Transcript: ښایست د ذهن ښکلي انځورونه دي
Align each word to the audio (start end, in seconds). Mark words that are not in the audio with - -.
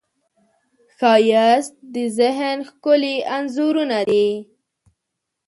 ښایست 0.97 1.75
د 1.93 1.95
ذهن 2.17 2.57
ښکلي 2.69 3.15
انځورونه 3.35 3.99
دي 4.09 4.29